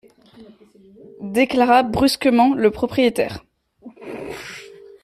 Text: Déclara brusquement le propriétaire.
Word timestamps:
Déclara 1.19 1.83
brusquement 1.83 2.55
le 2.55 2.71
propriétaire. 2.71 3.45